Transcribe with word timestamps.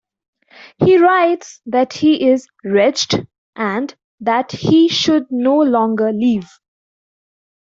He 0.83 0.97
writes 0.97 1.61
that 1.67 1.93
he 1.93 2.27
is 2.31 2.47
wretched 2.65 3.27
and 3.55 3.93
that 4.21 4.51
he 4.51 4.87
should 4.87 5.27
no 5.29 5.57
longer 5.59 6.11
live. 6.11 6.49